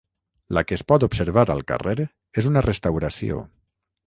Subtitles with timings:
[0.57, 1.97] La que es pot observar al carrer
[2.43, 3.45] és una restauració.